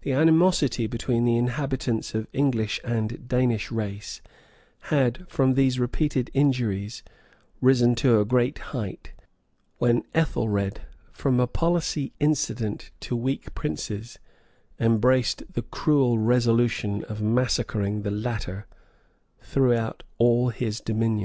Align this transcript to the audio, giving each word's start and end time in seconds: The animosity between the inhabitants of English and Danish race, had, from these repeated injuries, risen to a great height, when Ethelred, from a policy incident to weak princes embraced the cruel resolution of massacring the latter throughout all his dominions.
The 0.00 0.10
animosity 0.10 0.88
between 0.88 1.24
the 1.24 1.36
inhabitants 1.36 2.16
of 2.16 2.26
English 2.32 2.80
and 2.82 3.28
Danish 3.28 3.70
race, 3.70 4.20
had, 4.90 5.24
from 5.28 5.54
these 5.54 5.78
repeated 5.78 6.32
injuries, 6.34 7.04
risen 7.60 7.94
to 8.02 8.18
a 8.18 8.24
great 8.24 8.58
height, 8.74 9.12
when 9.78 10.02
Ethelred, 10.16 10.80
from 11.12 11.38
a 11.38 11.46
policy 11.46 12.12
incident 12.18 12.90
to 12.98 13.14
weak 13.14 13.54
princes 13.54 14.18
embraced 14.80 15.44
the 15.52 15.62
cruel 15.62 16.18
resolution 16.18 17.04
of 17.04 17.22
massacring 17.22 18.02
the 18.02 18.10
latter 18.10 18.66
throughout 19.38 20.02
all 20.18 20.48
his 20.48 20.80
dominions. 20.80 21.14